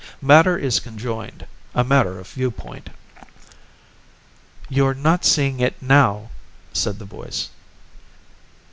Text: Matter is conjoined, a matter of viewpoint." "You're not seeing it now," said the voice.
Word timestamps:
Matter 0.23 0.57
is 0.57 0.79
conjoined, 0.79 1.45
a 1.75 1.83
matter 1.83 2.17
of 2.19 2.27
viewpoint." 2.29 2.89
"You're 4.67 4.95
not 4.95 5.23
seeing 5.25 5.59
it 5.59 5.79
now," 5.79 6.31
said 6.73 6.97
the 6.97 7.05
voice. 7.05 7.49